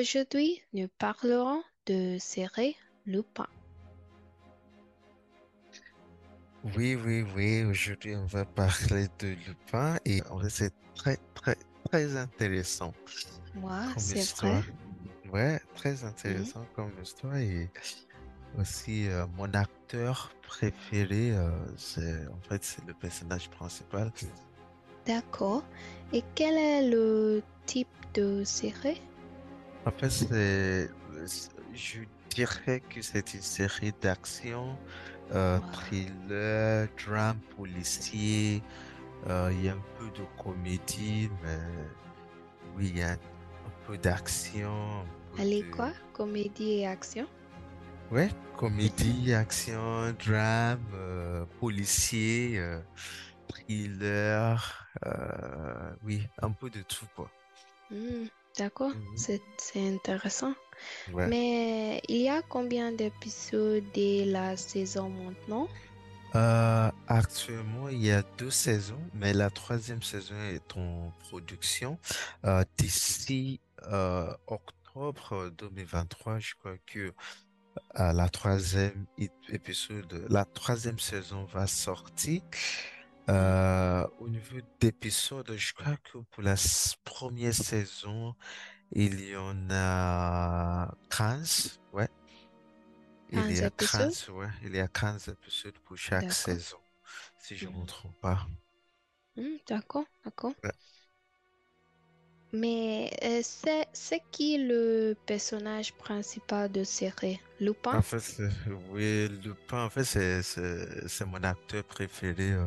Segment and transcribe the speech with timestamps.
[0.00, 3.46] aujourd'hui, nous parlerons de série Lupin.
[6.76, 7.64] Oui, oui, oui.
[7.64, 11.56] Aujourd'hui, on va parler de Lupin et c'est très, très,
[11.90, 12.92] très intéressant
[13.54, 14.62] Moi, c'est vrai.
[15.32, 16.06] Ouais, très Mhm.
[16.08, 17.68] intéressant comme histoire et
[18.58, 24.12] aussi euh, mon acteur préféré, euh, c'est en fait, c'est le personnage principal.
[25.06, 25.64] D'accord.
[26.12, 29.00] Et quel est le type de série?
[29.86, 30.90] En fait, c'est,
[31.74, 34.78] je dirais que c'est une série d'action,
[35.32, 38.62] euh, thriller, drame policier.
[39.28, 41.58] euh, il y a un peu de comédie, mais
[42.76, 43.18] oui, il y a un
[43.86, 45.04] peu d'action,
[45.36, 45.90] Elle est quoi?
[45.90, 45.94] de...
[46.12, 47.26] Comédie et action?
[48.10, 52.80] Ouais, comédie, action, drame, euh, policier, euh,
[53.48, 54.88] thriller,
[56.02, 57.30] oui, un peu de tout, quoi.
[57.90, 58.28] Hmm,
[58.58, 59.16] d'accord, Mhm.
[59.16, 60.54] c'est c'est intéressant.
[61.12, 61.28] Ouais.
[61.28, 65.68] Mais il y a combien d'épisodes de la saison maintenant?
[66.36, 71.98] Euh, actuellement, il y a deux saisons, mais la troisième saison est en production.
[72.44, 77.12] Euh, d'ici euh, octobre 2023, je crois que
[77.96, 82.42] la troisième ép- épisode, la troisième saison va sortir.
[83.30, 86.56] Euh, au niveau d'épisodes, je crois que pour la
[87.04, 88.34] première saison,
[88.92, 91.80] il y en a 15.
[91.92, 92.08] Ouais,
[93.30, 94.16] il y 15 a épisodes?
[94.18, 96.76] 15, ouais, il y a 15 épisodes pour chaque saison,
[97.38, 97.86] si je ne me Mhm.
[97.86, 98.46] trompe pas.
[99.34, 100.54] Hmm, d'accord, d'accord.
[100.64, 100.72] Ouais.
[102.52, 107.40] Mais euh, c'est c'est qui le personnage principal de série?
[107.58, 107.98] Lupin?
[107.98, 108.48] En fait, c'est-
[108.90, 112.66] oui, Lupin, en fait, c'est, c'est, c'est mon acteur préféré euh,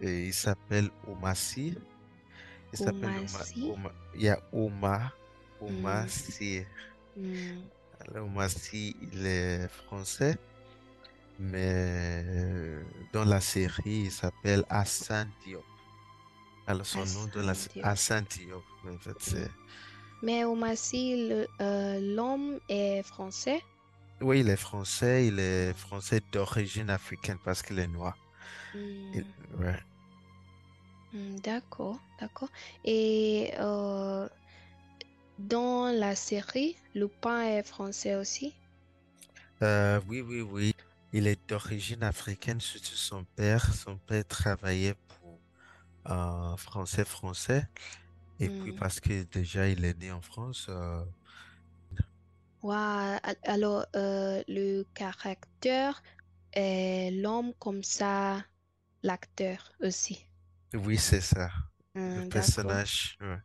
[0.00, 1.76] Et il s'appelle Omar Sy.
[2.72, 3.12] Il s'appelle?
[3.18, 5.16] Omar, il y a Omar
[6.04, 6.64] Hmm, Sy.
[7.16, 7.60] hmm.
[8.08, 8.28] Alors,
[9.02, 10.36] il est français,
[11.38, 15.64] mais euh, dans la série, il s'appelle Hassan Diop.
[16.66, 18.64] Alors, son nom de la, Hassan Diop.
[18.86, 19.50] En fait, c'est,
[20.22, 20.44] Mais
[21.28, 23.62] le- euh, l'homme est français?
[24.20, 28.16] oui, il est français, il est français d'origine africaine parce qu'il est noir.
[29.58, 29.80] Ouais.
[31.12, 32.50] hmm, d'accord, d'accord.
[32.84, 34.28] Et euh,
[35.38, 38.54] dans la série, Lupin est français aussi?
[39.62, 40.74] Euh, oui, oui, oui.
[41.12, 43.72] Il est d'origine africaine, surtout son père.
[43.74, 45.40] Son père travaillait pour
[46.04, 47.68] un Français français.
[48.40, 48.74] Et puis Hmm.
[48.74, 51.04] parce que déjà il est né en France, euh,
[53.22, 56.02] al- alors, euh, le caractère
[56.56, 58.44] l'homme comme ça,
[59.02, 60.26] l'acteur aussi.
[60.74, 61.50] oui, c'est ça.
[62.06, 63.38] Le Hmm, d'accord, personnage, ouais.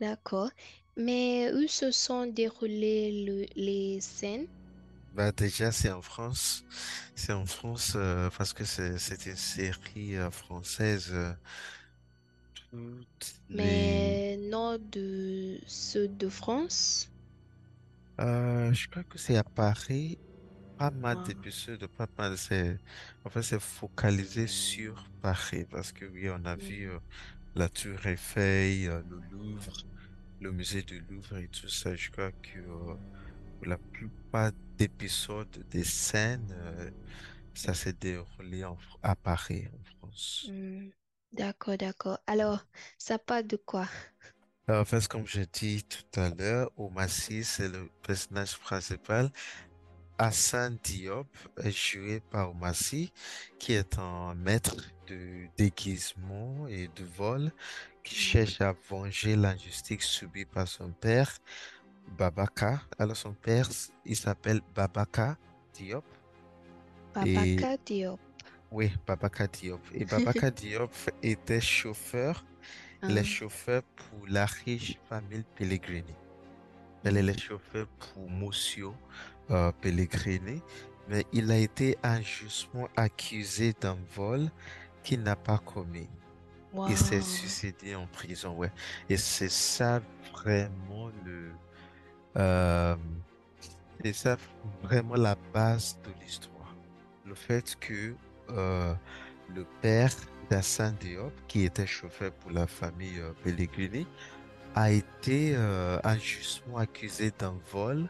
[0.00, 0.50] d'accord.
[0.98, 4.46] Mais où se sont déroulées le- les scènes?
[5.12, 6.64] Bah déjà c'est en France.
[7.14, 11.10] C'est en France euh, parce que c'est une série euh, française.
[11.12, 11.32] euh,
[12.72, 17.12] toutes les Mais nord de ceux de France?
[18.20, 20.18] euh, je crois que c'est à Paris.
[20.82, 22.36] Pas mal d'épisodes, pas mal.
[22.38, 22.80] C'est,
[23.24, 26.98] en fait, c'est focalisé sur Paris parce que oui, on a vu euh,
[27.54, 29.86] la Tour Eiffel, euh, le Louvre,
[30.40, 31.94] le musée du Louvre et tout ça.
[31.96, 32.96] Je crois que euh,
[33.58, 36.90] pour la plupart d'épisodes, des scènes, euh,
[37.54, 40.52] ça s'est déroulé en, à Paris, en France.
[40.52, 40.90] hmm.
[41.32, 42.18] D'accord, d'accord.
[42.26, 42.66] Alors,
[42.98, 43.88] ça parle de quoi?
[44.70, 49.30] Euh, En fait, comme j'ai dit tout à l'heure, Omar Sy, c'est le personnage principal.
[50.22, 51.26] Hassan Diop
[51.58, 53.12] est joué par Omar Sy,
[53.58, 54.76] qui est un maître
[55.08, 57.52] de déguisement et de vol,
[58.04, 61.38] qui cherche à venger l'injustice subie par son père,
[62.06, 62.82] Babaka.
[62.98, 63.68] Alors son père,
[64.04, 65.36] il s'appelle Babaka
[65.74, 66.04] Diop.
[67.24, 68.20] Et Babacar Diop.
[68.70, 69.82] oui, Babaka Diop.
[69.92, 70.92] Et Babaka Diop
[71.22, 72.46] était chauffeur.
[73.06, 76.16] Il est Ah, chauffeur pour la riche famille Pellegrini.
[77.04, 78.90] Elle est le chauffeur pour Monsieur
[79.50, 80.62] euh, Pellegrini,
[81.08, 84.50] mais il a été injustement accusé d'un vol
[85.02, 86.08] qu'il n'a pas commis.
[86.88, 88.72] Il s'est suicidé en prison, ouais.
[89.10, 90.00] Et c'est ça
[90.32, 91.50] vraiment le,
[92.38, 92.96] euh,
[94.02, 94.36] c'est ça
[94.82, 96.74] vraiment la base de l'histoire.
[97.26, 98.14] Le fait que
[98.50, 98.94] euh,
[99.54, 100.12] le père
[100.50, 104.06] d'Hassan Diop, qui était chauffeur pour la famille euh, Pellegrini,
[104.74, 108.08] a été euh, injustement accusé d'un vol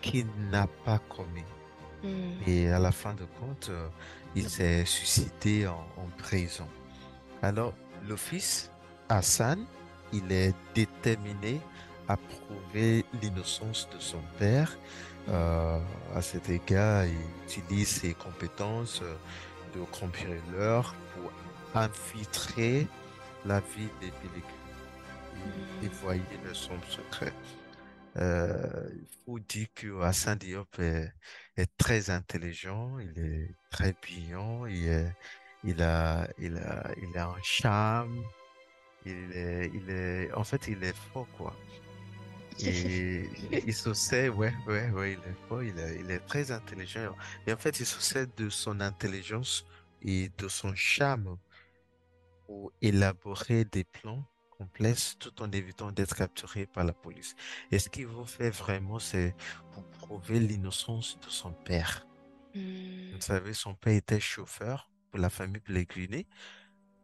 [0.00, 1.44] qu'il n'a pas commis.
[2.02, 2.42] hmm.
[2.46, 3.88] Et à la fin de compte, euh,
[4.34, 6.68] il s'est suicidé en, en prison.
[7.42, 7.74] Alors,
[8.06, 8.70] le fils,
[9.08, 9.66] Hassan,
[10.12, 11.60] il est déterminé
[12.08, 14.78] à prouver l'innocence de son père.
[15.26, 15.80] mm, Euh,
[16.14, 19.16] à cet égard, il utilise ses compétences euh,
[19.74, 21.32] de cambrioleur pour
[21.74, 22.88] infiltrer
[23.44, 24.42] la vie des pellicules
[25.34, 27.34] et mm, dévoyer le sombre secret.
[28.16, 31.12] Euh, il faut dire que Hassan Diop est,
[31.56, 35.16] est très intelligent, il est très brillant, il est,
[35.62, 38.24] il a, il a, il a un charme,
[39.04, 41.54] il est, il est, en fait, il est fort, quoi.
[42.60, 43.30] Et
[43.66, 47.14] il se sait, ouais, ouais, ouais, il est fort, il est, il est très intelligent.
[47.46, 49.64] Et en fait, il se sait de son intelligence
[50.02, 51.38] et de son charme
[52.46, 54.28] pour élaborer des plans
[55.18, 57.34] tout en évitant d'être capturé par la police.
[57.70, 59.34] Et ce qu'il veut faire vraiment, c'est
[59.72, 62.06] pour prouver l'innocence de son père?
[62.54, 66.26] Vous mm, savez, son père était chauffeur pour la famille Pellegrini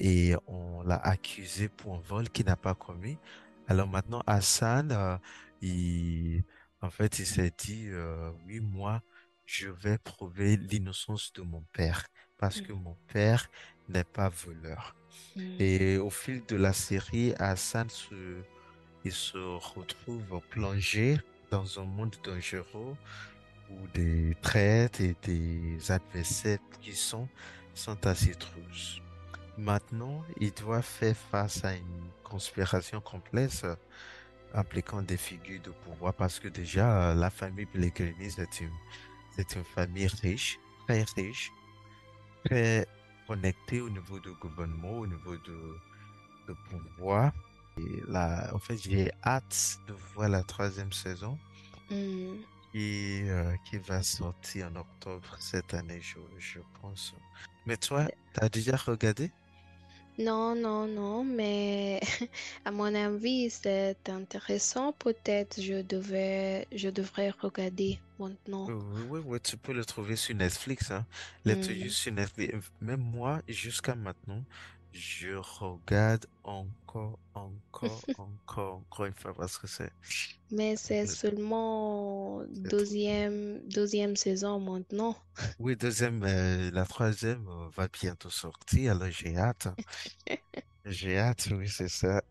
[0.00, 3.18] et on l'a accusé pour un vol qu'il n'a pas commis.
[3.68, 5.16] Alors maintenant, Hassan, euh,
[5.60, 6.42] il,
[6.80, 9.02] en fait, il s'est dit, euh, oui, moi,
[9.44, 12.06] je vais prouver l'innocence de mon père
[12.38, 13.48] parce que mon père
[13.88, 14.94] n'est pas voleur.
[15.36, 18.42] mm, Et au fil de la série, Hassan se,
[19.04, 21.18] il se retrouve plongé
[21.50, 22.96] dans un monde dangereux
[23.70, 27.28] où des traîtres et des adversaires puissants
[27.74, 29.00] sont à ses trousses.
[29.56, 33.64] Maintenant, il doit faire face à une conspiration complexe
[34.52, 38.78] impliquant des figures de pouvoir parce que déjà, la famille Pellegrini, c'est une,
[39.30, 41.54] c'est une famille riche, très riche,
[42.44, 42.86] très
[43.26, 45.76] connectée au niveau du gouvernement, au niveau de,
[46.48, 47.32] de pouvoir.
[47.78, 51.38] Et là, en fait, j'ai hâte de voir la troisième saison
[51.90, 52.36] mm.
[52.72, 57.14] qui, euh, qui va sortir en octobre cette année, je, je pense.
[57.66, 59.30] Mais toi, t'as déjà regardé?
[60.18, 62.00] Non, non, non, mais
[62.64, 64.92] à mon avis, c'est intéressant.
[64.92, 68.66] Peut-être je devais, je devrais regarder maintenant.
[68.68, 71.04] Oui, oui, oui, tu peux le trouver sur Netflix, hein.
[71.44, 71.88] Mm.
[71.90, 72.70] sur Netflix.
[72.80, 74.42] Même moi, jusqu'à maintenant,
[74.96, 79.92] je regarde encore, encore, encore, encore une fois parce que c'est,
[80.50, 85.16] Mais c'est seulement deuxième, deuxième saison maintenant.
[85.58, 89.68] Oui, deuxième, euh, la troisième euh, va bientôt sortir, alors j'ai hâte.
[90.84, 92.22] J'ai hâte, oui, c'est ça.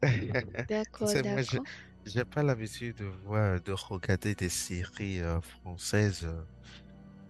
[0.67, 1.67] D'accord, d'accord.
[2.05, 6.23] j'ai pas l'habitude de voir, de regarder des séries euh, françaises.
[6.25, 6.43] euh,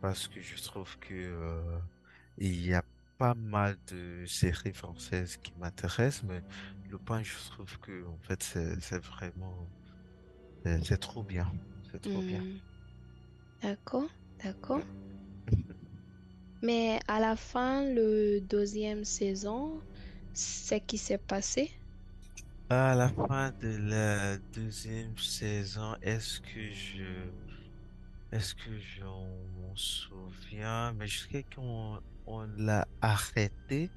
[0.02, 1.80] parce que je trouve que
[2.38, 2.84] il y a
[3.18, 6.44] pas mal de séries françaises qui m'intéressent, mais
[6.90, 9.72] le pain, je trouve que en fait c'est vraiment
[10.84, 11.52] c'est trop bien,
[11.92, 12.44] c'est trop bien.
[12.46, 12.62] Hmm,
[13.62, 14.08] d'accord,
[14.44, 14.86] d'accord.
[16.62, 19.82] Mais à la fin, le deuxième saison,
[20.34, 21.72] c'est qui s'est passé?
[22.70, 27.32] À la fin de la deuxième saison, est-ce que je
[28.36, 29.26] est-ce que j'en
[29.58, 30.94] m'en souviens?
[30.94, 33.90] Mais sais qu'on on l'a arrêté,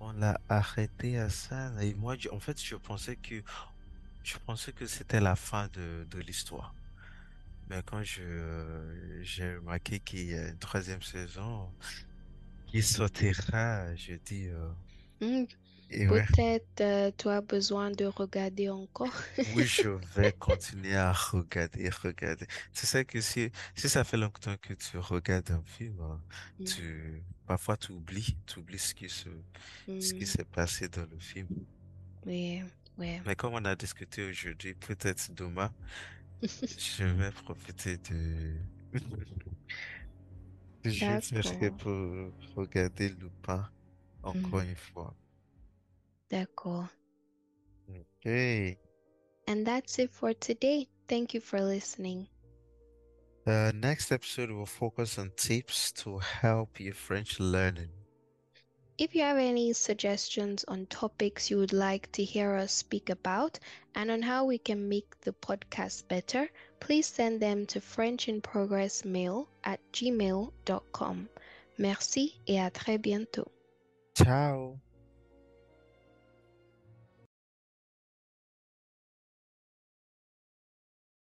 [0.00, 1.72] on l'a arrêté à ça.
[1.80, 3.42] Et moi, en fait, je pensais que
[4.22, 6.74] Je pensais que c'était la fin de, l'histoire.
[7.68, 11.70] Mais quand je, j'ai remarqué qu'il y a une troisième saison
[12.66, 14.68] qui sortira, je dis, euh,
[15.20, 15.44] Hmm,
[15.90, 19.12] et ouais, peut-être euh, tu as besoin de regarder encore.
[19.44, 22.46] oui, je vais continuer à regarder, regarder.
[22.72, 26.16] C'est ça que si, si ça fait longtemps que tu regardes un film, euh,
[26.58, 29.28] Hmm, tu, parfois tu oublies, tu oublies ce qui se,
[29.98, 31.48] ce qui hmm, s'est passé dans le film.
[32.26, 32.62] oui,
[32.98, 33.20] oui.
[33.24, 35.72] Mais comme on a discuté aujourd'hui, peut-être demain,
[36.76, 38.56] je vais profiter de,
[40.84, 41.72] Je D'accord.
[41.78, 41.90] pour
[42.56, 43.70] regarder Lupin
[44.22, 45.16] encore Hmm, une fois.
[46.30, 46.88] D'accord.
[48.20, 48.78] Okay.
[49.46, 50.88] And that's it for today.
[51.08, 52.28] Thank you for listening.
[53.46, 57.88] The next episode will focus on tips to help your French learning.
[58.98, 63.58] If you have any suggestions on topics you would like to hear us speak about
[63.94, 69.80] and on how we can make the podcast better, please send them to frenchinprogressmail at
[69.92, 71.28] gmail.com.
[71.78, 73.50] Merci et à très bientôt.
[74.14, 74.78] Ciao.